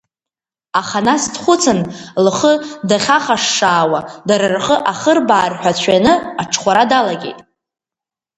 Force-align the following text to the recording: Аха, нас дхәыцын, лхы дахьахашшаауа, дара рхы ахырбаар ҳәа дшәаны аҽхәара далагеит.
Аха, 0.79 0.99
нас 1.07 1.23
дхәыцын, 1.33 1.79
лхы 2.25 2.53
дахьахашшаауа, 2.89 3.99
дара 4.27 4.45
рхы 4.55 4.75
ахырбаар 4.91 5.53
ҳәа 5.61 5.71
дшәаны 5.75 6.13
аҽхәара 6.41 6.83
далагеит. 6.91 7.39